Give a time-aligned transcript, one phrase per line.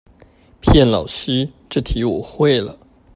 [0.63, 2.75] 騙老師這題我會了